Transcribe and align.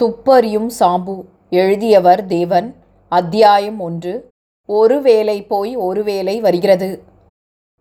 துப்பறியும் 0.00 0.68
சாம்பு 0.78 1.14
எழுதியவர் 1.50 2.26
தேவன். 2.26 2.68
அத்தியாயம் 3.08 3.80
ஒன்று. 3.80 4.32
ஒரு 4.68 5.02
வேளை 5.02 5.42
போய் 5.42 5.76
ஒரு 5.76 6.02
வேளை 6.02 6.40
வருகிறது. 6.40 6.88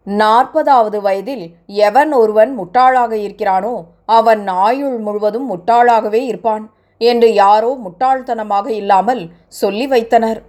நாற்பதாவது 0.08 1.00
வயதில் 1.02 1.46
எவன் 1.68 2.12
ஒருவன் 2.12 2.52
முட்டாளாக 2.60 3.14
இருக்கிறானோ 3.28 3.86
அவன் 4.06 4.48
ஆயுள் 4.48 4.98
முழுவதும் 4.98 5.48
முட்டாளாகவே 5.52 6.22
இருப்பான் 6.32 6.66
என்று 6.98 7.34
யாரோ 7.34 7.72
முட்டாள்தனமாக 7.86 8.68
இல்லாமல் 8.68 9.32
சொல்லி 9.48 9.88
வைத்தனர். 9.88 10.42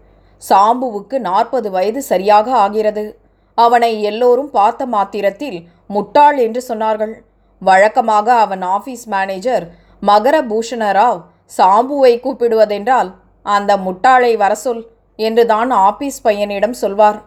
சாம்புவுக்கு 0.50 1.18
நாற்பது 1.18 1.70
வயது 1.70 2.02
சரியாக 2.02 2.54
ஆகிறது. 2.54 3.18
அவனை 3.54 4.02
எல்லோரும் 4.02 4.50
பார்த்த 4.50 4.86
மாத்திரத்தில் 4.86 5.68
முட்டாள் 5.86 6.38
என்று 6.38 6.62
சொன்னார்கள். 6.68 7.14
வழக்கமாக 7.58 8.32
அவன் 8.34 8.62
ஆபீஸ் 8.62 9.08
மேனேஜர் 9.08 9.66
மகர 10.02 10.36
பூஷணராவ் 10.42 11.20
சாம்புவை 11.56 12.12
கூப்பிடுவதென்றால் 12.20 13.10
அந்த 13.42 13.76
முட்டாளை 13.76 14.36
வர 14.36 14.54
சொல் 14.54 14.82
என்றுதான் 15.16 15.70
ஆபீஸ் 15.70 16.26
பையனிடம் 16.26 16.76
சொல்வார். 16.82 17.18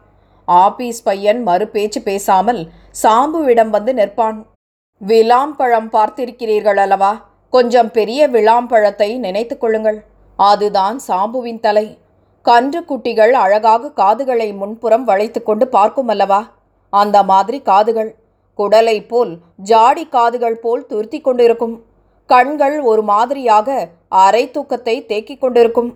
ஆபீஸ் 0.47 1.03
பையன் 1.03 1.43
மறு 1.43 1.67
பேச்சு 1.67 2.02
பேசாமல் 2.02 2.61
சாம்புவிடம் 3.03 3.70
வந்து 3.70 3.94
நிற்பான். 3.94 4.39
விளாம்பழம் 5.02 5.89
பார்த்திருக்கிறீர்கள் 5.91 6.77
அல்லவா? 6.77 7.11
கொஞ்சம் 7.49 7.91
பெரிய 7.91 8.27
விளாம்பழத்தை 8.30 9.17
நினைத்து 9.17 9.57
கொள்ளுங்கள். 9.57 9.99
அதுதான் 10.35 10.99
சாம்புவின் 11.08 11.59
தலை. 11.59 11.85
கன்று 12.41 12.85
குட்டிகள் 12.85 13.33
அழகாக 13.33 13.91
காதுகளை 13.91 14.53
முன்புறம் 14.53 15.08
வளைத்துக்கொண்டு 15.08 15.66
பார்க்கும் 15.66 16.08
அல்லவா? 16.08 16.41
அந்த 16.89 17.23
மாதிரி 17.23 17.61
காதுகள். 17.61 18.11
குடலை 18.59 19.08
போல் 19.08 19.31
ஜாடி 19.58 20.05
காதுகள் 20.08 20.58
போல் 20.59 20.85
துருத்தி 20.85 21.21
கொண்டிருக்கும். 21.21 21.75
கண்கள் 22.29 22.75
ஒரு 22.91 23.01
மாதிரியாக 23.11 23.67
அரை 24.23 24.43
தூக்கத்தை 24.55 24.95
தேக்கிக் 25.11 25.41
கொண்டிருக்கும். 25.43 25.91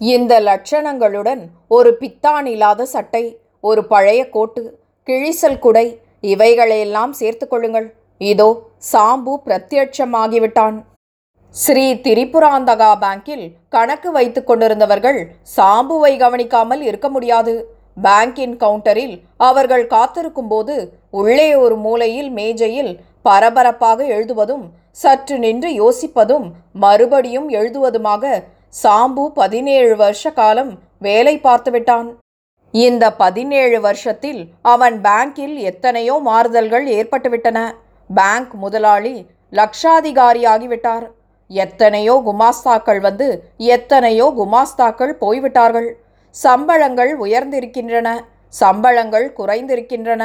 இந்த 0.00 0.32
லட்சணங்களுடன் 0.48 1.42
ஒரு 1.76 1.90
பித்தான் 2.00 2.46
இல்லாத 2.54 2.86
சட்டை 2.94 3.24
ஒரு 3.68 3.80
பழைய 3.92 4.20
கோட்டு 4.36 4.62
கிழிசல் 5.06 5.62
குடை 5.64 5.86
இவைகளையெல்லாம் 6.32 7.12
சேர்த்து 7.20 7.46
கொள்ளுங்கள். 7.48 7.88
இதோ 8.20 8.48
சாம்பு 8.92 9.34
பிரத்யட்சமாகிவிட்டான். 9.46 10.78
ஸ்ரீ 11.54 11.86
திரிபுராந்தகா 12.04 12.90
பேங்கில் 13.04 13.44
கணக்கு 13.74 14.10
வைத்து 14.16 14.40
கொண்டிருந்தவர்கள் 14.42 15.20
சாம்புவை 15.56 16.12
கவனிக்காமல் 16.22 16.82
இருக்க 16.88 17.08
முடியாது. 17.14 17.54
பேங்கின் 17.96 18.54
கவுண்டரில் 18.62 19.14
அவர்கள் 19.48 19.84
காத்திருக்கும் 19.94 20.50
போது 20.52 20.74
உள்ளே 21.20 21.48
ஒரு 21.62 21.76
மூலையில் 21.84 22.30
மேஜையில் 22.38 22.92
பரபரப்பாக 23.28 24.04
எழுதுவதும் 24.14 24.64
சற்று 25.00 25.36
நின்று 25.38 25.70
யோசிப்பதும் 25.82 26.46
மறுபடியும் 26.84 27.48
எழுதுவதுமாக 27.50 28.24
சாம்பு 28.82 29.24
பதினேழு 29.38 29.94
வருஷ 29.96 30.32
காலம் 30.32 30.72
வேலை 30.98 31.34
பார்த்துவிட்டான் 31.44 32.08
இந்த 32.74 33.04
பதினேழு 33.22 33.78
வருஷத்தில் 33.80 34.40
அவன் 34.72 34.96
பேங்கில் 35.06 35.56
எத்தனையோ 35.70 36.16
மாறுதல்கள் 36.26 36.86
ஏற்பட்டுவிட்டன 36.98 37.58
பேங்க் 38.10 38.52
முதலாளி 38.54 39.14
லக்ஷாதிகாரியாகிவிட்டார் 39.52 41.06
எத்தனையோ 41.50 42.14
குமாஸ்தாக்கள் 42.26 43.00
வந்து 43.00 43.28
எத்தனையோ 43.76 44.26
குமாஸ்தாக்கள் 44.36 45.14
போய்விட்டார்கள். 45.22 45.88
சம்பளங்கள் 46.34 47.12
உயர்ந்திருக்கின்றன. 47.24 48.08
சம்பளங்கள் 48.60 49.26
குறைந்திருக்கின்றன. 49.38 50.22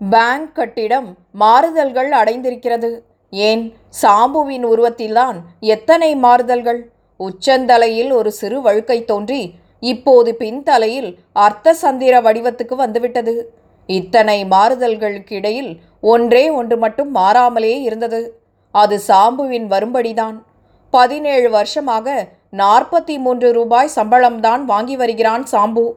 பேங்க் 0.00 0.52
கட்டிடம் 0.58 1.08
மாறுதல்கள் 1.42 2.10
அடைந்திருக்கிறது. 2.20 2.90
ஏன் 3.30 3.74
சாம்புவின் 4.02 4.64
உருவத்தில்தான் 4.64 5.36
எத்தனை 5.60 6.16
மாறுதல்கள்? 6.16 6.90
உச்சந்தலையில் 7.20 8.12
ஒரு 8.12 8.32
சிறு 8.32 8.62
வழுக்கை 8.62 9.04
தோன்றி 9.04 9.54
இப்போது 9.80 10.36
பின்தலையில் 10.38 11.16
அர்த்த 11.32 11.74
சந்திர 11.74 12.20
வடிவத்துக்கு 12.20 12.74
வந்துவிட்டது. 12.74 13.52
இத்தனை 13.86 14.44
மாறுதல்களுக்கு 14.44 15.32
இடையில் 15.32 15.80
ஒன்றே 16.00 16.50
ஒன்று 16.50 16.76
மட்டும் 16.78 17.10
மாறாமலே 17.10 17.80
இருந்தது. 17.82 18.40
அது 18.70 19.00
சாம்புவின் 19.08 19.66
வரும்படிதான். 19.66 20.42
பதினேழு 20.90 21.50
வருஷமாக 21.50 22.28
நாற்பத்தி 22.56 23.18
மூன்று 23.18 23.52
ரூபாய் 23.52 23.90
சம்பளம்தான் 23.94 24.64
வாங்கி 24.64 24.96
வருகிறான் 24.96 25.44
சாம்பு. 25.52 25.92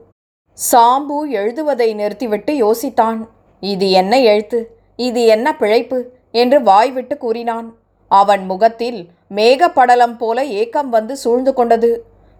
சாம்பு 0.72 1.30
எழுதுவதை 1.30 1.94
நிறுத்திவிட்டு 1.94 2.54
யோசித்தான். 2.54 3.28
இது 3.60 3.92
என்ன 3.92 4.22
எழுத்து? 4.22 4.78
இது 4.96 5.26
என்ன 5.26 5.56
பிழைப்பு? 5.56 6.22
என்று 6.34 6.58
வாய்விட்டு 6.70 7.16
கூறினான். 7.24 7.68
அவன் 8.12 8.44
முகத்தில் 8.52 9.00
மேகப்படலம் 9.38 10.18
போல 10.22 10.38
ஏக்கம் 10.62 10.90
வந்து 10.96 11.14
சூழ்ந்து 11.24 11.52
கொண்டது. 11.60 11.92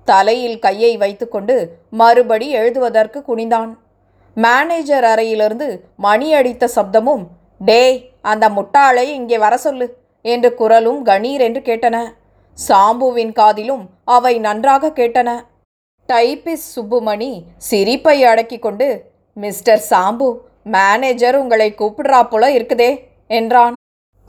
தலையில் 0.08 0.60
கையை 0.66 0.92
வைத்துக்கொண்டு 1.04 1.56
மறுபடி 2.02 2.48
எழுதுவதற்கு 2.60 3.20
குனிந்தான். 3.30 3.72
மேனேஜர் 4.38 5.06
அறையிலிருந்து 5.12 5.68
மணி 6.06 6.28
அடித்த 6.40 6.70
சப்தமும் 6.76 7.24
டேய் 7.62 7.98
அந்த 8.32 8.46
முட்டாளை 8.58 9.06
இங்கே 9.20 9.38
வர 9.44 9.54
சொல்லு 9.66 9.88
என்று 10.26 10.50
குரலும் 10.60 11.00
கணீர் 11.10 11.44
என்று 11.48 11.62
கேட்டன. 11.70 11.98
சாம்புவின் 12.58 13.34
காதிலும் 13.40 13.84
அவை 14.16 14.34
நன்றாக 14.48 14.92
கேட்டன. 15.00 15.30
டைபிஸ் 16.10 16.66
சுப்புமணி 16.76 17.32
சிரிப்பை 17.70 18.18
அடக்கிக் 18.32 18.66
கொண்டு 18.66 18.88
மிஸ்டர் 19.38 19.84
சாம்பு 19.92 20.28
மேனேஜர் 20.76 21.38
உங்களை 21.42 21.70
கூப்பிடுறா 21.80 22.22
போல 22.32 22.50
இருக்குதே 22.58 22.92
என்றான். 23.40 23.76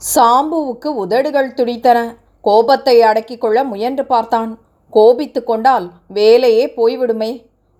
சாம்புவுக்கு 0.01 0.89
உதடுகள் 1.03 1.53
துடித்தன. 1.53 1.99
கோபத்தை 2.41 3.01
அடக்கிக் 3.01 3.41
கொள்ள 3.41 3.63
முயன்று 3.63 4.05
பார்த்தான். 4.05 4.59
கோபித்து 4.89 5.43
கொண்டால் 5.43 5.91
வேலையே 6.07 6.65
போய்விடுமே. 6.77 7.31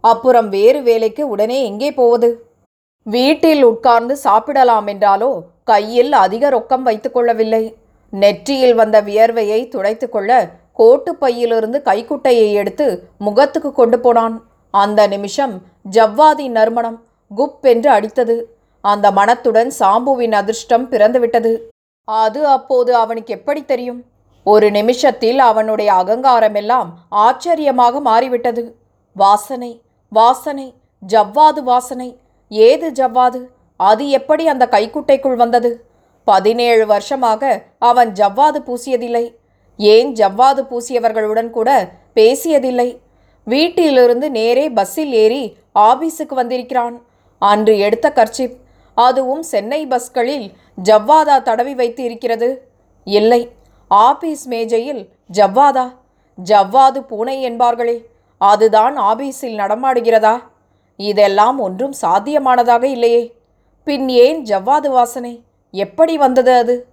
அப்புறம் 0.01 0.49
வேறு 0.49 0.81
வேலைக்கு 0.81 1.27
உடனே 1.27 1.63
எங்கே 1.63 1.93
போவது? 1.93 2.29
வீட்டில் 3.03 3.63
உட்கார்ந்து 3.63 4.15
சாப்பிடலாம் 4.17 4.87
என்றாலோ 4.87 5.31
கையில் 5.63 6.11
அதிக 6.13 6.49
ரொக்கம் 6.49 6.85
வைத்துக்கொள்ளவில்லை 6.85 7.63
நெற்றியில் 8.09 8.75
வந்த 8.75 9.01
வியர்வையை 9.01 9.67
துடைத்து 9.67 10.09
கொள்ள 10.09 10.31
கோட்டு 10.73 11.15
பையிலிருந்து 11.15 11.81
கைக்குட்டையை 11.81 12.53
எடுத்து 12.53 12.87
முகத்துக்கு 13.17 13.71
கொண்டு 13.73 13.99
போனான். 13.99 14.35
அந்த 14.69 15.07
நிமிஷம் 15.07 15.53
ஜவ்வாதி 15.91 16.49
நறுமணம் 16.49 17.03
குப் 17.31 17.61
என்று 17.61 17.91
அடித்தது. 17.91 18.35
அந்த 18.81 19.11
மனத்துடன் 19.11 19.71
சாம்புவின் 19.79 20.31
அதிர்ஷ்டம் 20.31 20.91
பிறந்துவிட்டது. 20.91 21.53
அது 22.05 22.47
அப்போது 22.47 22.95
அவனுக்கு 22.95 23.33
எப்படி 23.33 23.65
தெரியும்? 23.65 24.03
ஒரு 24.43 24.71
நிமிஷத்தில் 24.71 25.39
அவனுடைய 25.39 25.93
அகங்காரமெல்லாம் 25.93 26.89
ஆச்சரியமாக 27.09 27.99
மாறிவிட்டது. 27.99 28.75
வாசனை 29.13 29.81
வாசனை 30.09 30.73
ஜவ்வாது 31.07 31.61
வாசனை. 31.63 32.19
ஏது 32.49 32.91
ஜவ்வாது? 32.91 33.39
அது 33.77 34.09
எப்படி 34.09 34.47
அந்த 34.47 34.67
கைக்குட்டைக்குள் 34.71 35.35
வந்தது? 35.35 35.85
பதினேழு 36.23 36.85
வருஷமாக 36.85 37.63
அவன் 37.79 38.11
ஜவ்வாது 38.11 38.59
பூசியதில்லை. 38.67 39.35
ஏன் 39.77 40.13
ஜவ்வாது 40.13 40.61
பூசியவர்களுடன் 40.71 41.49
கூட 41.49 41.69
பேசியதில்லை? 42.15 42.97
வீட்டிலிருந்து 43.43 44.31
நேரே 44.31 44.69
பஸ்ஸில் 44.69 45.13
ஏறி 45.13 45.57
ஆபீஸுக்கு 45.79 46.33
வந்திருக்கிறான். 46.33 47.01
அன்று 47.39 47.79
எடுத்த 47.79 48.11
கர்ச்சிப் 48.15 48.55
அதுவும் 48.93 49.43
சென்னை 49.43 49.87
பஸ்களில் 49.87 50.53
ஜவ்வாதா 50.83 51.41
தடவி 51.41 51.75
வைத்து 51.75 52.03
இருக்கிறது? 52.03 52.67
இல்லை. 53.03 53.51
ஆபீஸ் 53.87 54.47
மேஜையில் 54.47 55.09
ஜவ்வாதா? 55.33 55.93
ஜவ்வாது 56.43 56.99
பூனை 56.99 57.51
என்பார்களே 57.51 58.05
அதுதான் 58.37 58.99
ஆபீஸில் 58.99 59.55
நடமாடுகிறதா? 59.57 60.41
இதெல்லாம் 60.97 61.59
ஒன்றும் 61.59 61.93
சாத்தியமானதாக 62.01 62.83
இல்லையே. 62.83 63.35
பின் 63.83 64.09
ஏன் 64.09 64.43
ஜவ்வாது 64.43 64.87
வாசனை? 64.87 65.43
எப்படி 65.71 66.17
வந்தது 66.17 66.53
அது? 66.53 66.87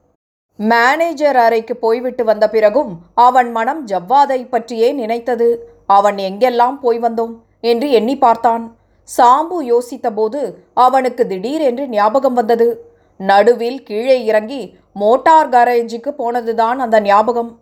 மேனேஜர் 0.56 1.36
அறைக்கு 1.36 1.76
போய்விட்டு 1.76 2.24
வந்த 2.24 2.50
பிறகும் 2.50 2.98
அவன் 3.14 3.50
மனம் 3.50 3.86
ஜவ்வாதை 3.86 4.48
பற்றியே 4.48 4.92
நினைத்தது. 4.92 5.74
அவன் 5.86 6.16
எங்கெல்லாம் 6.16 6.78
போய் 6.80 6.98
வந்தோம் 6.98 7.34
என்று 7.60 7.90
எண்ணி 7.90 8.18
பார்த்தான். 8.18 8.76
சாம்பு 9.18 9.58
யோசித்தபோது 9.60 10.54
அவனுக்கு 10.74 11.26
திடீரென்று 11.26 11.88
ஞாபகம் 11.88 12.34
வந்தது. 12.34 12.91
நடுவில் 13.30 13.78
கீழே 13.88 14.16
இறங்கி 14.30 14.62
மோட்டார் 15.02 15.50
கரேஜுக்கு 15.54 16.10
போனதுதான் 16.20 16.78
அந்த 16.84 16.96
ஞாபகம். 17.00 17.52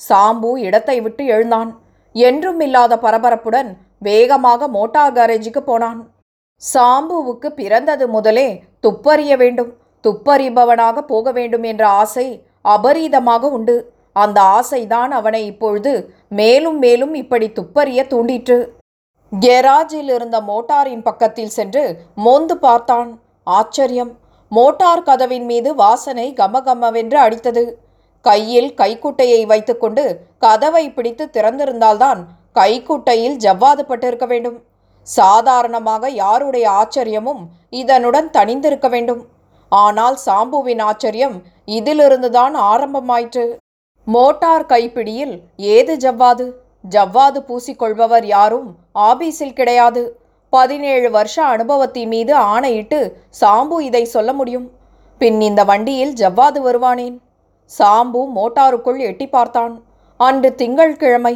சாம்பு 0.00 0.50
இடத்தை 0.66 0.96
விட்டு 1.06 1.24
எழுந்தான். 1.34 1.70
என்றும் 2.14 2.60
இல்லாத 2.66 2.96
பரபரப்புடன் 3.04 3.70
வேகமாக 4.08 4.68
மோட்டார் 4.76 5.16
கரேஜுக்கு 5.18 5.62
போனான். 5.70 6.00
சாம்புவுக்கு 6.62 7.48
பிறந்தது 7.60 8.04
முதலே 8.16 8.48
துப்பறிய 8.86 9.32
வேண்டும். 9.42 9.70
துப்பறிபவனாக 10.04 10.98
போக 11.12 11.32
வேண்டும் 11.38 11.64
என்ற 11.70 11.84
ஆசை 12.00 12.26
அபரீதமாக 12.74 13.50
உண்டு. 13.56 13.76
அந்த 14.16 14.38
ஆசைதான் 14.58 15.12
அவனை 15.18 15.40
இப்பொழுது 15.52 15.92
மேலும் 16.40 16.78
மேலும் 16.84 17.14
இப்படி 17.22 17.46
துப்பறிய 17.58 18.00
தூண்டிற்று. 18.12 18.58
கெராஜில் 19.32 20.10
இருந்த 20.16 20.36
மோட்டாரின் 20.50 21.04
பக்கத்தில் 21.08 21.54
சென்று 21.58 21.82
மோந்து 22.24 22.54
பார்த்தான். 22.64 23.10
ஆச்சரியம். 23.56 24.12
மோட்டார் 24.48 25.02
கதவின் 25.02 25.44
மீது 25.44 25.74
வாசனை 25.74 26.26
கமகமவென்று 26.40 27.18
அடித்தது. 27.24 27.64
கையில் 28.20 28.70
கைக்குட்டையை 28.74 29.46
வைத்துக்கொண்டு 29.46 30.04
கதவை 30.38 30.84
பிடித்து 30.90 31.24
திறந்திருந்தால்தான் 31.32 32.20
கைக்குட்டையில் 32.52 33.36
ஜவ்வாது 33.44 33.82
பட்டிருக்க 33.90 34.26
வேண்டும். 34.26 34.58
சாதாரணமாக 35.02 36.10
யாருடைய 36.10 36.66
ஆச்சரியமும் 36.80 37.42
இதனுடன் 37.70 38.28
தணிந்திருக்க 38.30 38.88
வேண்டும். 38.88 39.22
ஆனால் 39.72 40.16
சாம்புவின் 40.26 40.82
ஆச்சரியம் 40.82 41.36
இதிலிருந்துதான் 41.66 42.54
ஆரம்பமாயிற்று. 42.72 43.46
மோட்டார் 44.06 44.66
கைப்பிடியில் 44.66 45.34
ஏது 45.56 45.94
ஜவ்வாது? 45.96 46.46
ஜவ்வாது 46.90 47.38
பூசிக்கொள்பவர் 47.48 48.24
யாரும் 48.24 48.68
ஆபீஸில் 48.94 49.52
கிடையாது. 49.52 50.02
பதினேழு 50.52 51.10
வருஷ 51.10 51.36
அனுபவத்தின் 51.44 52.08
மீது 52.08 52.34
ஆணையிட்டு 52.34 52.98
சாம்பு 53.40 53.76
இதை 53.80 54.04
சொல்ல 54.04 54.32
முடியும். 54.32 54.66
பின் 55.18 55.40
இந்த 55.40 55.64
வண்டியில் 55.64 56.12
ஜவ்வாது 56.12 56.60
வருவானேன். 56.66 57.16
சாம்பு 57.78 58.20
மோட்டாருக்குள் 58.36 58.98
எட்டி 58.98 59.26
பார்த்தான். 59.28 59.74
அன்று 60.16 60.54
திங்கள்கிழமை 60.54 61.34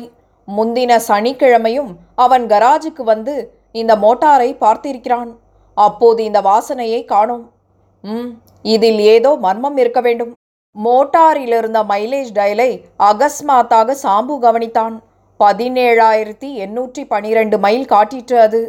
முந்தின 0.49 0.93
சனிக்கிழமையும் 1.09 1.91
அவன் 2.15 2.47
கராஜுக்கு 2.47 3.03
வந்து 3.03 3.35
இந்த 3.73 3.93
மோட்டாரை 3.97 4.51
பார்த்திருக்கிறான். 4.61 5.31
அப்போது 5.75 6.25
இந்த 6.25 6.41
வாசனையை 6.41 7.05
காணோம். 7.05 7.45
ம் 8.05 8.31
இதில் 8.63 8.99
ஏதோ 8.99 9.31
மர்மம் 9.41 9.77
இருக்க 9.77 10.01
வேண்டும். 10.01 10.33
மோட்டாரில் 10.77 11.55
இருந்த 11.59 11.81
மைலேஜ் 11.83 12.31
டயலை 12.35 12.71
அகஸ்மாத்தாக 12.99 13.97
சாம்பு 14.03 14.37
கவனித்தான். 14.45 14.95
பதினேழாயிரத்தி 15.41 16.49
எண்ணூற்றி 16.65 17.03
பனிரெண்டு 17.09 17.59
மைல் 17.59 17.85
காட்டிற்று 17.85 18.37
அது. 18.39 18.61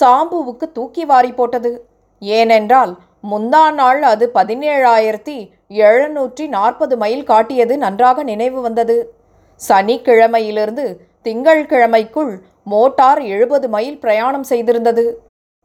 சாம்புவுக்கு 0.00 0.66
தூக்கி 0.72 1.04
வாரி 1.04 1.32
போட்டது. 1.32 1.72
ஏனென்றால் 2.18 2.92
முந்தா 3.30 3.62
நாள் 3.72 4.02
அது 4.02 4.30
பதினேழாயிரத்தி 4.34 5.36
எழுநூற்றி 5.68 6.48
நாற்பது 6.48 6.96
மைல் 6.96 7.24
காட்டியது 7.24 7.78
நன்றாக 7.78 8.22
நினைவு 8.22 8.60
வந்தது. 8.60 8.96
சனிக்கிழமையிலிருந்து 9.68 10.86
திங்கள்கிழமைக்குள் 11.24 12.32
மோட்டார் 12.62 13.20
எழுபது 13.34 13.68
மைல் 13.68 13.98
பிரயாணம் 13.98 14.46
செய்திருந்தது. 14.48 15.04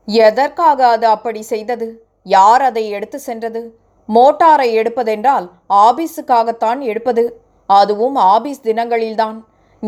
எதற்காக 0.08 0.88
அது 0.88 1.06
அப்படி 1.08 1.42
செய்தது? 1.42 1.88
யார் 2.24 2.62
அதை 2.62 2.90
எடுத்து 2.90 3.20
சென்றது? 3.20 3.62
மோட்டாரை 4.10 4.70
எடுப்பதென்றால் 4.80 5.46
ஆபீஸுக்காகத்தான் 5.70 6.80
எடுப்பது. 6.92 7.24
அதுவும் 7.66 8.16
ஆபீஸ் 8.16 8.62
தினங்களில்தான். 8.64 9.38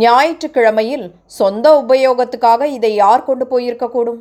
ஞாயிற்றுக்கிழமையில் 0.03 1.11
சொந்த 1.25 1.83
உபயோகத்துக்காக 1.87 2.63
இதை 2.63 2.95
யார் 2.95 3.23
கொண்டு 3.23 3.45
போயிருக்கக்கூடும்? 3.45 4.19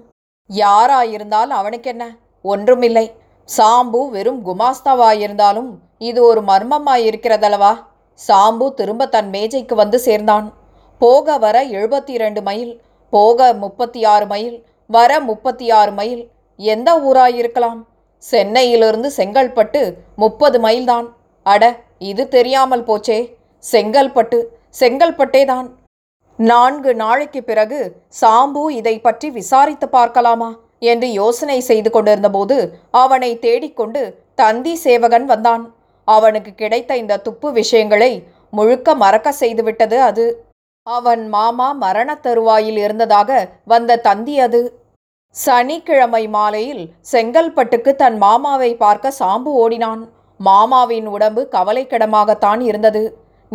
யாராயிருந்தால் 0.50 1.52
அவனுக்கென்ன? 1.60 2.04
ஒன்றுமில்லை. 2.42 3.06
சாம்பு 3.48 4.00
வெறும் 4.08 4.40
குமாஸ்தாவாயிருந்தாலும் 4.46 5.70
இது 5.98 6.22
ஒரு 6.24 6.40
மர்மமாயிருக்கிறதல்லவா? 6.40 7.72
சாம்பு 8.28 8.74
திரும்ப 8.74 9.06
தன் 9.06 9.28
மேஜைக்கு 9.28 9.74
வந்து 9.74 9.98
சேர்ந்தான். 9.98 10.52
போக 10.98 11.38
வர 11.38 11.64
எழுபத்தி 11.64 12.10
இரண்டு 12.18 12.42
மைல் 12.42 12.80
போக 13.10 13.52
முப்பத்தி 13.54 14.04
ஆறு 14.04 14.26
மைல் 14.26 14.56
வர 14.86 15.20
முப்பத்தி 15.20 15.70
ஆறு 15.70 15.92
மைல் 15.92 16.22
எந்த 16.56 16.90
ஊராயிருக்கலாம்? 16.98 17.80
சென்னையிலிருந்து 18.18 19.12
செங்கல்பட்டு 19.16 19.94
முப்பது 20.16 20.60
மைல்தான். 20.60 21.06
அட 21.42 21.80
இது 21.98 22.28
தெரியாமல் 22.28 22.84
போச்சே. 22.84 23.18
செங்கல்பட்டு 23.72 24.38
செங்கல்பட்டே 24.74 25.44
தான் 25.44 25.66
நான்கு 26.38 26.94
நாளைக்கு 26.94 27.40
பிறகு 27.42 27.80
சாம்பு 28.20 28.62
இதை 28.70 28.94
பற்றி 29.00 29.30
விசாரித்து 29.30 29.88
பார்க்கலாமா? 29.88 30.50
என்று 30.78 31.12
யோசனை 31.12 31.60
செய்து 31.60 31.90
கொண்டிருந்தபோது 31.90 32.56
அவனை 32.90 33.38
தேடிக்கொண்டு 33.38 34.02
தந்தி 34.34 34.74
சேவகன் 34.74 35.26
வந்தான். 35.26 35.62
அவனுக்கு 36.08 36.54
கிடைத்த 36.54 36.96
இந்த 36.96 37.16
துப்பு 37.16 37.52
விஷயங்களை 37.52 38.12
முழுக்க 38.50 38.94
மறக்க 38.94 39.28
செய்துவிட்டது 39.32 39.98
அது. 40.00 40.26
அவன் 40.86 41.22
மாமா 41.28 41.68
மரணத் 41.72 42.22
தருவாயில் 42.22 42.76
இருந்ததாக 42.76 43.30
வந்த 43.64 43.96
தந்தி 43.96 44.34
அது. 44.40 44.62
சனிக்கிழமை 45.36 46.24
மாலையில் 46.28 46.84
செங்கல்பட்டுக்கு 47.12 47.92
தன் 47.96 48.18
மாமாவை 48.18 48.70
பார்க்க 48.76 49.18
சாம்பு 49.18 49.52
ஓடினான். 49.62 50.02
மாமாவின் 50.40 51.06
உடம்பு 51.06 51.48
கவலைக்கிடமாகத்தான் 51.52 52.60
இருந்தது. 52.60 53.02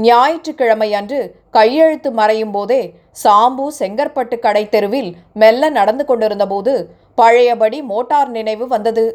ஞாயிற்றுக்கிழமை 0.07 0.89
அன்று 0.99 1.19
கையெழுத்து 1.51 2.09
மறையும் 2.11 2.51
போதே 2.51 2.81
சாம்பு 3.23 3.65
செங்கற்பட்டு 3.79 4.35
கடை 4.39 4.63
தெருவில் 4.69 5.11
மெல்ல 5.33 5.69
நடந்து 5.69 6.03
கொண்டிருந்தபோது 6.05 6.73
பழையபடி 7.15 7.79
மோட்டார் 7.91 8.29
நினைவு 8.29 8.67
வந்தது. 8.67 9.05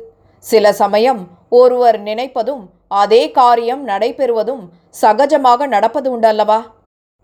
சில 0.45 0.73
சமயம் 0.83 1.21
ஒருவர் 1.61 1.99
நினைப்பதும் 2.03 2.65
அதே 3.03 3.23
காரியம் 3.31 3.83
நடைபெறுவதும் 3.89 4.65
சகஜமாக 5.03 5.67
நடப்பது 5.67 6.09
உண்டல்லவா? 6.17 6.59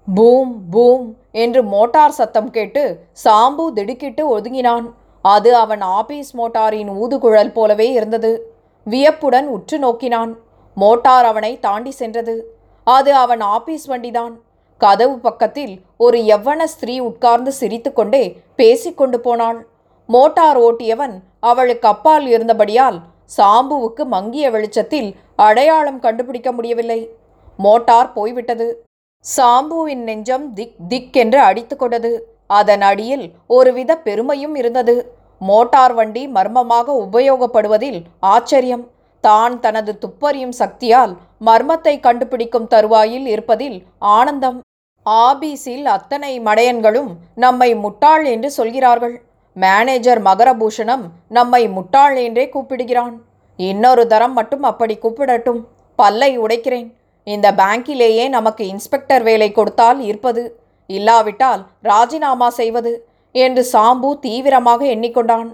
பூம் 0.09 0.55
பூம் 0.71 1.05
என்று 1.45 1.61
மோட்டார் 1.75 2.17
சத்தம் 2.19 2.51
கேட்டு 2.51 2.83
சாம்பு 3.25 3.65
திடுக்கிட்டு 3.73 4.23
ஒதுங்கினான். 4.37 4.87
அது 5.25 5.51
அவன் 5.57 5.83
ஆபீஸ் 5.99 6.31
மோட்டாரின் 6.37 6.91
ஊதுகுழல் 7.03 7.53
போலவே 7.53 7.89
இருந்தது. 7.93 8.33
வியப்புடன் 8.87 9.49
உற்று 9.57 9.79
நோக்கினான். 9.79 10.33
மோட்டார் 10.77 11.25
அவனை 11.25 11.53
தாண்டி 11.67 11.93
சென்றது. 12.01 12.35
அது 12.97 13.11
அவன் 13.23 13.43
ஆபீஸ் 13.57 13.85
வண்டிதான். 13.91 14.35
கதவு 14.81 15.17
பக்கத்தில் 15.27 15.73
ஒரு 16.05 16.19
எவ்வன 16.35 16.61
ஸ்திரீ 16.73 16.95
உட்கார்ந்து 17.09 17.51
சிரித்துக்கொண்டே 17.61 18.25
பேசிக்கொண்டு 18.61 19.19
போனாள். 19.27 19.59
மோட்டார் 20.09 20.59
ஓட்டியவன் 20.67 21.17
அவளுக்கு 21.49 21.87
அப்பால் 21.89 22.27
இருந்தபடியால் 22.27 22.99
சாம்புவுக்கு 23.37 24.03
மங்கிய 24.15 24.47
வெளிச்சத்தில் 24.55 25.11
அடையாளம் 25.47 26.01
கண்டுபிடிக்க 26.05 26.51
முடியவில்லை. 26.53 27.01
மோட்டார் 27.59 28.11
போய்விட்டது. 28.17 28.69
சாம்புவின் 29.25 30.03
நெஞ்சம் 30.09 30.47
திக் 30.59 30.77
திக் 30.89 31.17
என்று 31.23 31.39
அடித்து 31.49 31.75
கொண்டது. 31.77 32.13
அதன் 32.59 32.85
அடியில் 32.91 33.27
ஒருவித 33.57 33.93
பெருமையும் 34.07 34.55
இருந்தது. 34.61 34.95
மோட்டார் 35.49 35.95
வண்டி 35.99 36.23
மர்மமாக 36.37 36.95
உபயோகப்படுவதில் 37.05 38.01
ஆச்சரியம். 38.35 38.85
தான் 39.21 39.55
தனது 39.61 39.93
துப்பறியும் 40.05 40.57
சக்தியால் 40.59 41.13
மர்மத்தை 41.45 42.01
கண்டுபிடிக்கும் 42.01 42.67
தருவாயில் 42.67 43.27
இருப்பதில் 43.27 43.79
ஆனந்தம். 43.99 44.59
ஆபீஸில் 45.07 45.87
அத்தனை 45.87 46.41
மடையன்களும் 46.41 47.11
நம்மை 47.35 47.75
முட்டாள் 47.75 48.25
என்று 48.25 48.51
சொல்கிறார்கள். 48.51 49.17
மேனேஜர் 49.57 50.23
மகரபூஷணம் 50.23 51.05
நம்மை 51.29 51.69
முட்டாள் 51.69 52.17
என்றே 52.17 52.49
கூப்பிடுகிறான். 52.49 53.15
இன்னொரு 53.59 54.07
தரம் 54.07 54.33
மட்டும் 54.33 54.63
அப்படி 54.63 54.99
கூப்பிடட்டும். 55.03 55.61
பல்லை 55.99 56.33
உடைக்கிறேன். 56.41 56.89
இந்த 57.27 57.53
பேங்கிலேயே 57.53 58.29
நமக்கு 58.29 58.63
இன்ஸ்பெக்டர் 58.67 59.23
வேலை 59.23 59.53
கொடுத்தால் 59.53 60.01
இருப்பது. 60.01 60.43
இல்லாவிட்டால் 60.91 61.63
ராஜினாமா 61.83 62.49
செய்வது. 62.61 62.93
என்று 63.35 63.63
சாம்பு 63.73 64.09
தீவிரமாக 64.19 64.85
எண்ணிக்கொண்டான். 64.85 65.49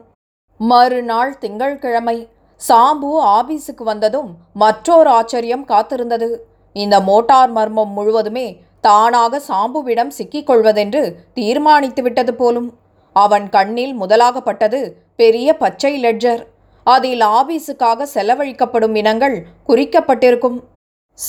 மறுநாள் 0.60 1.32
திங்கள்கிழமை 1.38 2.18
சாம்பு 2.60 3.10
ஆபீஸுக்கு 3.38 3.82
வந்ததும் 3.82 4.30
மற்றொரு 4.52 5.10
ஆச்சரியம் 5.10 5.66
காத்திருந்தது. 5.66 6.36
இந்த 6.72 7.00
மோட்டார் 7.00 7.52
மர்மம் 7.52 7.92
முழுவதுமே 7.92 8.60
தானாக 8.80 9.40
சாம்புவிடம் 9.48 10.10
சிக்கிக்கொள்வதென்று 10.18 11.14
தீர்மானித்து 11.34 12.02
விட்டது 12.02 12.34
போலும். 12.34 12.78
அவன் 13.12 13.48
கண்ணில் 13.48 14.00
முதலாகப்பட்டது 14.00 14.92
பெரிய 15.16 15.56
பச்சை 15.56 15.98
லெட்ஜர். 15.98 16.46
அதில் 16.82 17.20
ஆபீஸுக்காக 17.20 18.06
செலவழிக்கப்படும் 18.14 18.94
இனங்கள் 18.94 19.46
குறிக்கப்பட்டிருக்கும். 19.68 20.58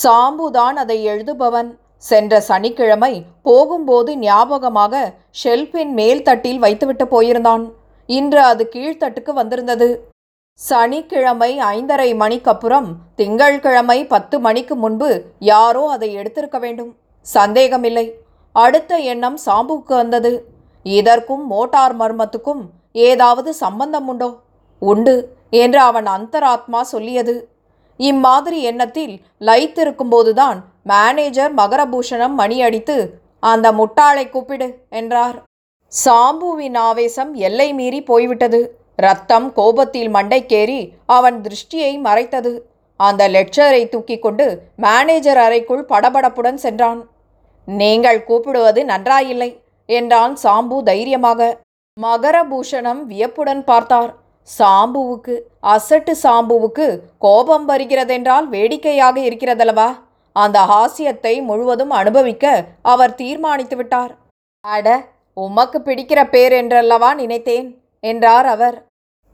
சாம்புதான் 0.04 0.76
அதை 0.76 1.08
எழுதுபவன். 1.08 1.70
சென்ற 1.96 2.40
சனிக்கிழமை 2.40 3.24
போகும்போது 3.42 4.18
ஞாபகமாக 4.18 5.14
ஷெல்ஃபின் 5.44 5.92
மேல் 5.92 6.22
தட்டில் 6.22 6.58
வைத்துவிட்டு 6.58 7.04
போயிருந்தான். 7.04 7.72
இன்று 8.06 8.40
அது 8.42 8.68
கீழ்த்தட்டுக்கு 8.72 9.30
வந்திருந்தது. 9.30 10.07
சனிக்கிழமை 10.58 11.58
ஐந்தரை 11.58 12.14
மணிக்கப்புறம் 12.14 12.86
திங்கள்கிழமை 13.16 14.06
பத்து 14.06 14.40
மணிக்கு 14.40 14.76
முன்பு 14.76 15.24
யாரோ 15.38 15.88
அதை 15.88 16.16
எடுத்திருக்க 16.16 16.58
வேண்டும். 16.58 16.96
சந்தேகமில்லை. 17.20 18.14
அடுத்த 18.52 18.96
எண்ணம் 18.96 19.38
சாம்புக்கு 19.46 19.94
வந்தது. 19.94 20.44
இதற்கும் 20.82 21.46
மோட்டார் 21.46 21.96
மர்மத்துக்கும் 21.96 22.60
ஏதாவது 22.92 23.54
சம்பந்தம் 23.54 24.08
உண்டோ? 24.08 24.36
உண்டு 24.78 25.36
என்று 25.50 25.78
அவன் 25.78 26.06
அந்தராத்மா 26.06 26.80
சொல்லியது. 26.80 27.48
இம்மாதிரி 27.96 28.62
எண்ணத்தில் 28.62 29.20
லயித்திருக்கும்போதுதான் 29.40 30.58
மேனேஜர் 30.82 31.54
மகரபூஷணம் 31.54 32.34
மணி 32.34 32.62
அடித்து 32.62 33.20
அந்த 33.40 33.72
முட்டாளை 33.72 34.30
கூப்பிடு 34.30 34.78
என்றார். 34.90 35.42
சாம்புவின் 36.04 36.76
ஆவேசம் 36.76 37.34
எல்லை 37.34 37.74
மீறி 37.74 38.02
போய்விட்டது. 38.02 38.77
ரத்தம் 38.98 39.46
கோபத்தில் 39.58 40.10
மண்டைக்கேறி 40.16 40.80
அவன் 41.16 41.36
திருஷ்டியை 41.44 41.92
மறைத்தது. 42.06 42.52
அந்த 43.00 43.22
லெக்சரை 43.34 43.82
தூக்கி 43.88 44.16
கொண்டு 44.18 44.46
மேனேஜர் 44.84 45.40
அறைக்குள் 45.44 45.82
படபடப்புடன் 45.92 46.60
சென்றான். 46.64 47.00
நீங்கள் 47.68 48.20
கூப்பிடுவது 48.28 48.80
நன்றாயில்லை 48.92 49.50
என்றான் 49.88 50.34
சாம்பு 50.44 50.78
தைரியமாக. 50.88 51.50
மகரபூஷணம் 51.96 53.02
வியப்புடன் 53.10 53.62
பார்த்தார். 53.70 54.10
சாம்புவுக்கு 54.48 55.34
அசட்டு 55.74 56.12
சாம்புவுக்கு 56.24 56.86
கோபம் 57.18 57.66
வருகிறதென்றால் 57.70 58.46
வேடிக்கையாக 58.54 59.16
இருக்கிறதல்லவா? 59.28 59.88
அந்த 60.36 60.58
ஹாஸ்யத்தை 60.70 61.34
முழுவதும் 61.48 61.92
அனுபவிக்க 62.00 62.44
அவர் 62.92 63.18
தீர்மானித்து 63.20 63.76
விட்டார். 63.76 64.12
அட 64.64 64.88
உமக்கு 65.36 65.78
பிடிக்கிற 65.88 66.20
பேர் 66.34 66.54
என்றல்லவா 66.60 67.10
நினைத்தேன் 67.22 67.68
என்றார் 68.04 68.48
அவர். 68.54 68.76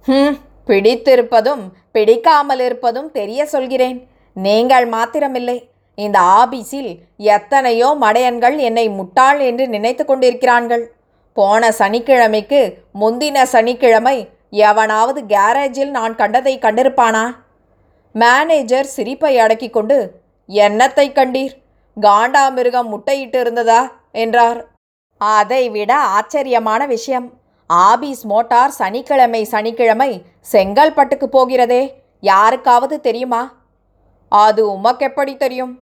ஹம் 0.09 0.35
பிடித்திருப்பதும் 0.69 1.63
பிடிக்காமல் 1.91 2.63
இருப்பதும் 2.65 3.11
தெரிய 3.11 3.41
சொல்கிறேன். 3.47 3.99
நீங்கள் 4.37 4.87
மாத்திரமில்லை. 4.89 5.57
இந்த 5.99 6.19
ஆபீஸில் 6.41 6.91
எத்தனையோ 7.35 7.89
மடையன்கள் 8.01 8.57
என்னை 8.69 8.85
முட்டாள் 8.89 9.41
என்று 9.41 9.65
நினைத்து 9.69 10.05
கொண்டிருக்கிறார்கள். 10.05 10.85
போன 11.37 11.71
சனிக்கிழமைக்கு 11.79 12.61
முந்தின 13.03 13.45
சனிக்கிழமை 13.45 14.17
எவனாவது 14.71 15.23
கேரேஜில் 15.35 15.91
நான் 15.91 16.15
கண்டதை 16.15 16.55
கண்டிருப்பானா? 16.59 17.25
மேனேஜர் 18.15 18.91
சிரிப்பை 18.97 19.33
அடக்கி 19.39 19.71
கொண்டு 19.71 19.99
என்னத்தை 20.49 21.07
கண்டீர்? 21.21 21.55
காண்டாமிருகம் 21.97 22.93
முட்டையிட்டு 22.95 23.41
இருந்ததா? 23.45 23.81
என்றார். 24.25 24.61
அதை 25.21 25.63
விட 25.71 25.95
ஆச்சரியமான 26.17 26.87
விஷயம் 26.87 27.27
ஆபீஸ் 27.67 28.25
மோட்டார் 28.25 28.71
சனிக்கிழமை 28.71 29.45
சனிக்கிழமை 29.45 30.23
செங்கல்பட்டுக்கு 30.53 31.25
போகிறதே. 31.25 32.03
யாருக்காவது 32.21 33.01
தெரியுமா? 33.01 33.53
அது 34.29 34.71
உமக்கெப்படி 34.71 35.37
தெரியும்? 35.37 35.79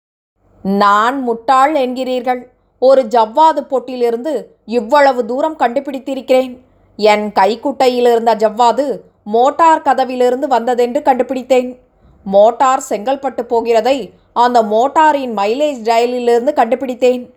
நான் 0.62 1.22
முட்டாள் 1.22 1.74
என்கிறீர்கள். 1.74 2.46
ஒரு 2.78 3.02
ஜவ்வாது 3.02 3.66
பொட்டிலிருந்து 3.70 4.44
இவ்வளவு 4.64 5.24
தூரம் 5.24 5.58
கண்டுபிடித்திருக்கிறேன். 5.58 6.58
என் 6.96 7.32
கைக்குட்டையில் 7.32 8.10
இருந்த 8.10 8.34
ஜவ்வாது 8.34 9.00
மோட்டார் 9.24 9.82
கதவிலிருந்து 9.82 10.48
வந்ததென்று 10.48 11.02
கண்டுபிடித்தேன். 11.02 11.80
மோட்டார் 12.24 12.82
செங்கல்பட்டு 12.88 13.42
போகிறதை 13.48 14.10
அந்த 14.32 14.62
மோட்டாரின் 14.62 15.34
மைலேஜ் 15.36 15.82
டயலிலிருந்து 15.82 16.52
கண்டுபிடித்தேன். 16.52 17.34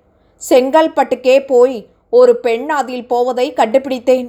செங்கல்பட்டுக்கே 0.49 1.45
போய் 1.47 1.87
ஒரு 2.19 2.33
பெண் 2.45 2.67
அதில் 2.79 3.05
போவதை 3.11 3.45
கண்டுபிடித்தேன். 3.59 4.27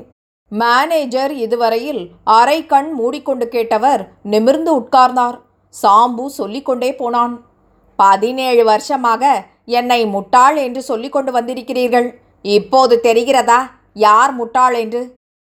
மேனேஜர் 0.53 1.33
இதுவரையில் 1.45 2.03
அரை 2.38 2.59
கண் 2.73 2.91
மூடிக்கொண்டு 2.93 3.47
கேட்டவர் 3.55 4.03
நிமிர்ந்து 4.33 4.71
உட்கார்ந்தார். 4.81 5.37
சாம்பு 5.75 6.25
சொல்லிக்கொண்டே 6.38 6.91
போனான். 7.00 7.35
பதினேழு 7.99 8.62
வருஷமாக 8.71 9.25
என்னை 9.79 10.00
முட்டாள் 10.14 10.57
என்று 10.67 10.81
சொல்லிக்கொண்டு 10.83 11.33
வந்திருக்கிறீர்கள். 11.38 12.09
இப்போது 12.57 12.95
தெரிகிறதா 13.03 13.61
யார் 14.07 14.33
முட்டாள் 14.33 14.76
என்று? 14.85 15.03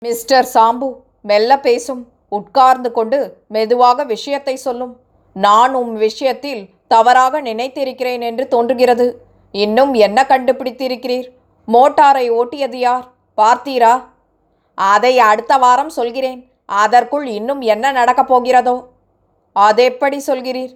மிஸ்டர் 0.02 0.48
சாம்பு 0.54 0.88
மெல்ல 1.30 1.60
பேசும் 1.66 2.02
உட்கார்ந்து 2.38 2.90
கொண்டு 2.92 3.18
மெதுவாக 3.48 4.04
விஷயத்தை 4.14 4.56
சொல்லும். 4.66 4.92
நான் 5.36 5.72
உம் 5.74 5.94
விஷயத்தில் 6.06 6.62
தவறாக 6.92 7.40
நினைத்திருக்கிறேன் 7.42 8.22
என்று 8.30 8.44
தோன்றுகிறது. 8.48 9.06
இன்னும் 9.54 9.92
என்ன 10.06 10.18
கண்டுபிடித்திருக்கிறீர்? 10.28 11.28
மோட்டாரை 11.68 12.26
ஓட்டியது 12.30 12.74
யார்? 12.74 13.06
பார்த்தீரா? 13.36 14.04
அதை 14.74 15.18
அடுத்த 15.18 15.56
வாரம் 15.56 15.88
சொல்கிறேன். 15.88 16.40
அதற்குள் 16.66 17.26
இன்னும் 17.26 17.60
என்ன 17.60 17.92
நடக்கப் 17.92 18.30
போகிறதோ? 18.32 18.76
அதெப்படி 19.52 20.22
சொல்கிறீர்? 20.26 20.72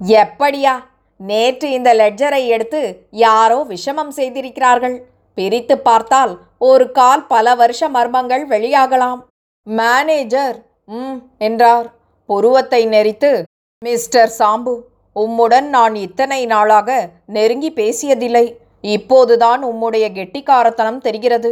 எப்படியா? 0.00 0.74
நேற்று 1.16 1.70
இந்த 1.70 1.94
லெட்ஜரை 1.94 2.46
எடுத்து 2.46 3.06
யாரோ 3.10 3.66
விஷமம் 3.68 4.08
செய்திருக்கிறார்கள். 4.08 4.96
பிரித்து 5.34 5.78
பார்த்தால் 5.78 6.38
ஒரு 6.58 6.92
கால் 6.92 7.26
பல 7.26 7.54
வருஷ 7.54 7.88
மர்மங்கள் 7.88 8.44
வெளியாகலாம். 8.48 9.20
மேனேஜர் 9.62 10.56
ம் 10.86 11.16
என்றார். 11.38 11.88
புருவத்தை 12.26 12.86
நெறித்து 12.86 13.42
மிஸ்டர் 13.84 14.32
சாம்பு 14.38 14.74
உம்முடன் 15.16 15.68
நான் 15.68 15.94
இத்தனை 15.94 16.46
நாளாக 16.46 17.08
நெருங்கி 17.26 17.70
பேசியதில்லை. 17.70 18.46
இப்போதுதான் 18.94 19.62
உம்முடைய 19.70 20.06
கெட்டிக்காரத்தனம் 20.18 21.00
தெரிகிறது. 21.06 21.50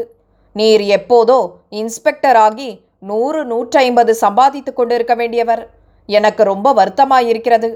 நீர் 0.57 0.85
எப்போதோ 0.97 1.39
இன்ஸ்பெக்டர் 1.81 2.39
ஆகி 2.47 2.71
நூறு 3.11 3.41
நூற்றைம்பது 3.53 4.13
சம்பாதித்து 4.25 4.73
கொண்டிருக்க 4.73 5.15
வேண்டியவர். 5.21 5.63
எனக்கு 6.09 6.43
ரொம்ப 6.51 6.69
வருத்தமாயிருக்கிறது. 6.79 7.71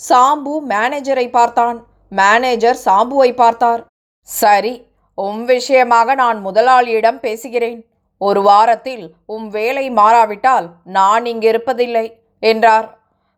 சாம்பு 0.00 0.54
மேனேஜரை 0.72 1.26
பார்த்தான். 1.38 1.78
மேனேஜர் 2.20 2.78
சாம்புவை 2.84 3.30
பார்த்தார். 3.42 3.82
சரி 4.28 4.74
உம் 5.18 5.44
விஷயமாக 5.44 6.14
நான் 6.22 6.38
முதலாளியிடம் 6.46 7.20
பேசுகிறேன். 7.26 7.78
ஒரு 8.20 8.40
வாரத்தில் 8.48 9.04
உம் 9.34 9.48
வேலை 9.56 9.86
மாறாவிட்டால் 9.98 10.66
நான் 10.96 11.24
இங்கிருப்பதில்லை 11.32 12.06
என்றார். 12.42 12.86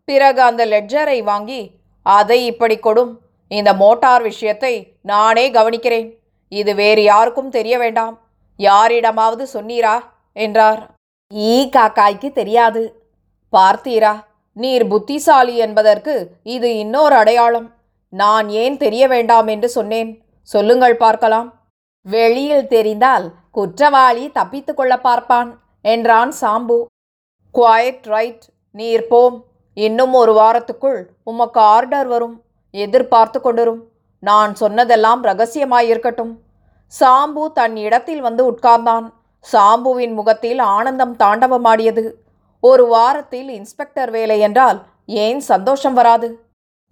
பிறகு 0.09 0.41
அந்த 0.49 0.63
லெட்ஜரை 0.73 1.19
வாங்கி 1.31 1.63
அதை 2.07 2.39
இப்படி 2.53 2.77
கொடும். 2.87 3.13
இந்த 3.49 3.75
மோட்டார் 3.75 4.23
விஷயத்தை 4.23 4.93
நானே 5.03 5.51
கவனிக்கிறேன். 5.51 6.15
இது 6.49 6.75
வேறு 6.75 7.03
யாருக்கும் 7.03 7.51
தெரிய 7.51 7.79
வேண்டாம். 7.79 8.21
யாரிடமாவது 8.57 9.49
சொன்னீரா? 9.53 10.03
என்றார். 10.33 10.91
ஈ 11.35 11.69
காக்காய்க்கு 11.69 12.33
தெரியாது. 12.33 13.11
பார்த்தீரா? 13.53 14.25
நீர் 14.53 14.87
புத்திசாலி 14.87 15.57
என்பதற்கு 15.57 16.31
இது 16.43 16.77
இன்னொரு 16.77 17.15
அடையாளம். 17.15 17.75
நான் 18.09 18.49
ஏன் 18.49 18.77
தெரிய 18.77 19.09
வேண்டாம் 19.09 19.47
என்று 19.47 19.69
சொன்னேன். 19.69 20.23
சொல்லுங்கள் 20.43 20.97
பார்க்கலாம். 20.97 21.55
வெளியில் 22.03 22.67
தெரிந்தால் 22.67 23.33
குற்றவாளி 23.51 24.31
தப்பித்துக் 24.31 24.77
கொள்ள 24.77 24.99
பார்ப்பான் 24.99 25.61
என்றான் 25.83 26.33
சாம்பு. 26.41 26.85
குவாய்ட் 27.55 28.03
ரைட் 28.03 28.43
நீர் 28.71 29.07
போம். 29.07 29.45
இன்னும் 29.75 30.13
ஒரு 30.13 30.33
வாரத்துக்குள் 30.33 31.07
உமக்கு 31.23 31.61
ஆர்டர் 31.61 32.07
வரும். 32.07 32.43
எதிர்பார்த்து 32.75 33.41
கொண்டிரும். 33.41 33.81
நான் 34.23 34.55
சொன்னதெல்லாம் 34.55 35.23
ரகசியமாயிருக்கட்டும். 35.25 36.33
சாம்பு 36.93 37.45
தன் 37.53 37.77
இடத்தில் 37.77 38.21
வந்து 38.21 38.43
உட்கார்ந்தான். 38.53 39.07
சாம்புவின் 39.53 40.15
முகத்தில் 40.15 40.59
ஆனந்தம் 40.59 41.15
தாண்டவமாடியது. 41.17 42.05
ஒரு 42.63 42.87
வாரத்தில் 42.87 43.49
இன்ஸ்பெக்டர் 43.49 44.11
வேலை 44.11 44.39
என்றால் 44.41 44.79
ஏன் 45.25 45.41
சந்தோஷம் 45.41 45.95
வராது? 45.95 46.29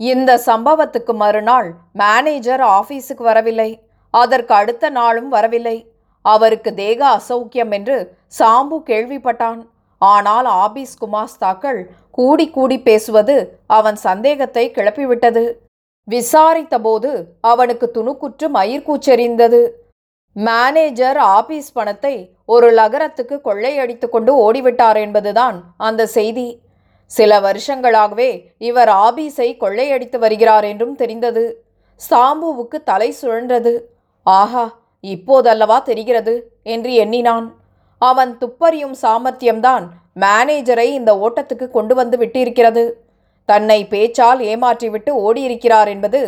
இந்த 0.00 0.30
சம்பவத்துக்கு 0.46 1.12
மறுநாள் 1.14 1.68
மேனேஜர் 1.92 2.62
ஆபீஸுக்கு 2.78 3.24
வரவில்லை. 3.30 3.70
அதற்கு 4.14 4.54
அடுத்த 4.54 4.90
நாளும் 4.90 5.28
வரவில்லை. 5.28 5.76
அவருக்கு 6.24 6.70
தேக 6.74 7.00
அசௌக்கியம் 7.16 7.72
என்று 7.78 7.96
சாம்பு 8.38 8.78
கேள்விப்பட்டான். 8.90 9.60
ஆனால் 10.02 10.46
ஆபீஸ் 10.64 10.94
குமாஸ்தாக்கள் 11.02 11.80
கூடி 12.10 12.46
கூடி 12.50 12.76
பேசுவது 12.88 13.36
அவன் 13.78 13.98
சந்தேகத்தை 14.08 14.64
கிளப்பிவிட்டது. 14.76 15.44
விசாரித்தபோது 16.10 17.10
அவனுக்கு 17.40 17.86
துணுக்குற்று 17.94 18.46
மயிர்கூச்செறிந்தது 18.56 19.60
மேனேஜர் 20.36 21.16
ஆபீஸ் 21.16 21.68
பணத்தை 21.72 22.14
ஒரு 22.44 22.68
லகரத்துக்கு 22.70 23.36
கொள்ளையடித்து 23.40 24.06
கொண்டு 24.08 24.32
ஓடிவிட்டார் 24.44 24.96
என்பதுதான் 24.96 25.56
அந்த 25.76 26.06
செய்தி. 26.06 26.48
சில 27.10 27.40
வருஷங்களாகவே 27.40 28.30
இவர் 28.58 28.88
ஆபீஸை 28.88 29.48
கொள்ளையடித்து 29.56 30.18
வருகிறார் 30.18 30.64
என்றும் 30.64 30.96
தெரிந்தது. 30.96 31.44
சாம்புவுக்கு 32.10 32.78
தலை 32.84 33.14
சுழன்றது. 33.20 33.74
ஆஹா 34.22 34.64
இப்போதல்லவா 35.04 35.78
தெரிகிறது 35.82 36.34
என்று 36.62 36.92
எண்ணினான். 36.94 37.46
அவன் 37.98 38.32
துப்பறியும் 38.40 38.96
சாமர்த்தியம்தான் 39.02 39.84
மேனேஜரை 40.20 40.88
இந்த 40.98 41.10
ஓட்டத்துக்கு 41.26 41.68
கொண்டு 41.68 41.94
வந்து 41.94 42.16
விட்டிருக்கிறது. 42.18 42.84
தன்னை 43.46 43.86
பேச்சால் 43.90 44.40
ஏமாற்றிவிட்டு 44.52 45.10
ஓடியிருக்கிறார் 45.26 45.88
என்பது 45.88 46.20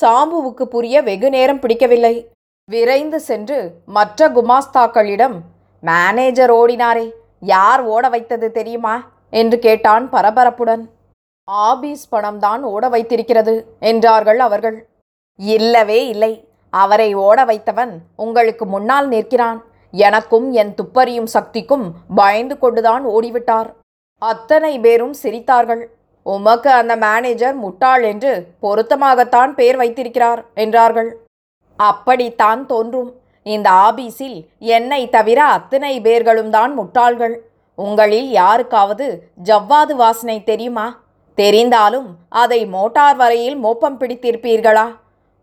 சாம்புவுக்கு 0.00 0.64
புரிய 0.74 1.02
வெகு 1.02 1.30
நேரம் 1.30 1.60
பிடிக்கவில்லை. 1.60 2.14
விரைந்து 2.70 3.20
சென்று 3.20 3.58
மற்ற 3.86 4.28
குமாஸ்தாக்களிடம் 4.28 5.36
மேனேஜர் 5.82 6.52
ஓடினாரே 6.52 7.06
யார் 7.40 7.82
ஓட 7.84 8.08
வைத்தது 8.08 8.52
தெரியுமா? 8.52 8.94
என்று 9.30 9.58
கேட்டான் 9.58 10.04
பரபரப்புடன். 10.12 10.82
ஆபீஸ் 11.44 12.04
பணம்தான் 12.08 12.62
ஓட 12.62 12.88
வைத்திருக்கிறது 12.88 13.54
என்றார்கள் 13.80 14.38
அவர்கள். 14.38 14.78
இல்லவே 15.38 16.00
இல்லை 16.06 16.32
அவரை 16.70 17.14
ஓட 17.14 17.44
வைத்தவன் 17.44 17.92
உங்களுக்கு 18.16 18.66
முன்னால் 18.66 19.08
நிற்கிறான். 19.08 19.58
எனக்கும் 19.94 20.46
என் 20.52 20.74
துப்பறியும் 20.74 21.30
சக்திக்கும் 21.36 21.86
பயந்து 22.14 22.58
கொண்டுதான் 22.58 23.06
ஓடிவிட்டார். 23.06 23.70
அத்தனை 24.22 24.78
பேரும் 24.78 25.14
சிரித்தார்கள். 25.22 25.82
உமக்கு 26.26 26.70
அந்த 26.70 26.96
மேனேஜர் 26.96 27.56
முட்டாள் 27.64 28.02
என்று 28.02 28.32
பொருத்தமாகத்தான் 28.62 29.52
பேர் 29.54 29.76
வைத்திருக்கிறார் 29.76 30.40
என்றார்கள். 30.54 31.10
அப்படித்தான் 31.78 32.66
தோன்றும். 32.66 33.10
இந்த 33.46 33.68
ஆபீஸில் 33.86 34.38
என்னை 34.76 35.02
தவிர 35.08 35.38
அத்தனை 35.44 35.94
பேர்களும் 36.00 36.50
தான் 36.50 36.72
முட்டாள்கள். 36.78 37.34
உங்களில் 37.78 38.28
யாருக்காவது 38.30 39.06
ஜவ்வாது 39.44 39.94
வாசனை 40.02 40.38
தெரியுமா? 40.44 40.86
தெரிந்தாலும் 41.38 42.08
அதை 42.42 42.60
மோட்டார் 42.66 43.16
வரையில் 43.16 43.56
மோப்பம் 43.56 43.98
பிடித்திருப்பீர்களா? 44.00 44.86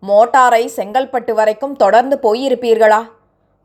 மோட்டாரை 0.03 0.63
செங்கல்பட்டு 0.75 1.33
வரைக்கும் 1.33 1.75
தொடர்ந்து 1.75 2.15
போயிருப்பீர்களா? 2.25 3.01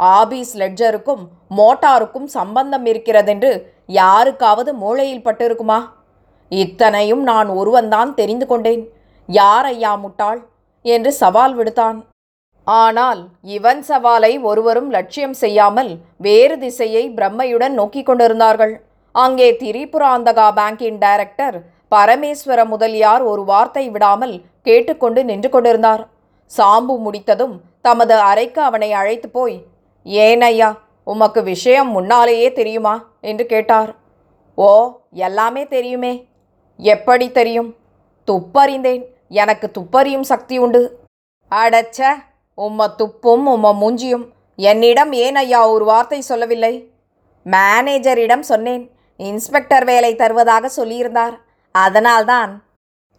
ஆபீஸ் 0.00 0.52
லெட்ஜருக்கும் 0.60 1.22
மோட்டாருக்கும் 1.58 2.28
சம்பந்தம் 2.36 2.86
இருக்கிறதென்று 2.92 3.50
யாருக்காவது 3.86 4.70
மூளையில் 4.74 5.26
பட்டிருக்குமா? 5.26 5.78
இத்தனையும் 6.62 7.22
நான் 7.30 7.48
ஒருவன்தான் 7.60 8.10
தெரிந்து 8.14 8.46
கொண்டேன். 8.46 8.82
யார் 9.28 9.66
ஐயா 9.66 9.92
முட்டாள்? 10.04 10.40
என்று 10.84 11.10
சவால் 11.20 11.54
விடுத்தான். 11.58 11.98
ஆனால் 12.66 13.20
இவன் 13.56 13.80
சவாலை 13.88 14.32
ஒருவரும் 14.50 14.90
லட்சியம் 14.96 15.36
செய்யாமல் 15.42 15.90
வேறு 16.26 16.56
திசையை 16.58 17.04
பிரம்மையுடன் 17.16 17.74
நோக்கிக் 17.80 18.08
கொண்டிருந்தார்கள். 18.08 18.74
அங்கே 19.14 19.48
திரிபுராந்தகா 19.62 20.46
பேங்கின் 20.58 20.98
டைரக்டர் 21.04 21.56
பரமேஸ்வர 21.92 22.60
முதலியார் 22.72 23.22
ஒரு 23.32 23.42
வார்த்தை 23.50 23.84
விடாமல் 23.94 24.34
கேட்டுக்கொண்டு 24.66 25.20
நின்று 25.30 25.48
கொண்டிருந்தார். 25.50 26.02
சாம்பு 26.50 26.94
முடித்ததும் 27.04 27.54
தமது 27.86 28.14
அறைக்கு 28.30 28.60
அவனை 28.68 28.90
அழைத்து 29.00 29.28
போய் 29.36 29.56
ஏன் 30.06 30.44
ஐயா 30.48 30.70
உமக்கு 31.06 31.40
விஷயம் 31.52 31.90
முன்னாலேயே 31.96 32.48
தெரியுமா? 32.52 32.94
என்று 33.30 33.44
கேட்டார். 33.46 33.90
ஓ 34.58 34.70
எல்லாமே 35.26 35.62
தெரியுமே. 35.74 36.12
எப்படி 36.76 37.30
தெரியும்? 37.30 37.76
துப்பறிந்தேன். 38.26 39.04
எனக்கு 39.28 39.70
துப்பறியும் 39.78 40.20
சக்தி 40.20 40.58
உண்டு. 40.58 40.98
அடச்ச! 41.50 42.02
உம்ம 42.56 42.86
துப்பும் 42.98 43.48
உம்ம 43.48 43.74
மூஞ்சியும். 43.80 44.28
என்னிடம் 44.56 45.12
ஏன் 45.12 45.36
ஐயா 45.36 45.68
ஒரு 45.68 45.84
வார்த்தை 45.84 46.20
சொல்லவில்லை? 46.20 46.90
மேனேஜரிடம் 47.46 48.40
சொன்னேன். 48.40 48.90
இன்ஸ்பெக்டர் 49.16 49.84
வேலை 49.84 50.14
தருவதாக 50.14 50.70
சொல்லியிருந்தார். 50.76 51.38
அதனால்தான். 51.72 52.62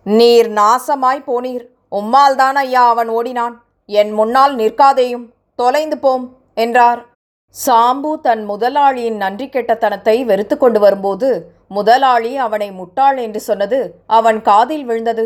நீர் 0.03 0.51
நாசமாய் 0.51 1.23
போனீர். 1.27 1.65
உம்மால்தான் 1.91 2.53
ஐயா 2.53 2.87
அவன் 2.87 3.07
ஓடினான். 3.07 3.63
என் 3.85 4.11
முன்னால் 4.11 4.55
நிற்காதேயும். 4.55 5.29
தொலைந்து 5.55 5.97
போம் 5.97 6.37
என்றார். 6.55 7.14
சாம்பு 7.63 8.11
தன் 8.21 8.41
முதலாளியின் 8.45 9.19
நன்றி 9.23 9.45
கெட்டத்தனத்தை 9.47 10.15
வெறுத்து 10.29 10.55
கொண்டு 10.57 10.79
வரும்போது 10.79 11.29
முதலாளி 11.67 12.31
அவனை 12.45 12.67
முட்டாள் 12.71 13.17
என்று 13.17 13.39
சொன்னது 13.39 13.79
அவன் 14.17 14.39
காதில் 14.41 14.85
விழுந்தது. 14.85 15.25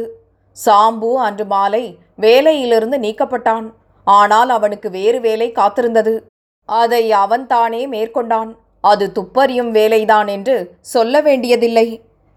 சாம்பு 0.58 1.10
அன்று 1.26 1.46
மாலை 1.46 1.84
வேலையிலிருந்து 2.26 2.98
நீக்கப்பட்டான். 3.06 3.68
ஆனால் 4.08 4.50
அவனுக்கு 4.50 4.90
வேறு 4.90 5.20
வேலை 5.22 5.48
காத்திருந்தது. 5.52 6.14
அதை 6.70 7.04
அவன் 7.24 7.48
தானே 7.48 7.82
மேற்கொண்டான். 7.88 8.52
அது 8.84 9.06
துப்பறியும் 9.18 9.72
வேலைதான் 9.80 10.30
என்று 10.36 10.56
சொல்ல 10.94 11.22
வேண்டியதில்லை. 11.22 11.88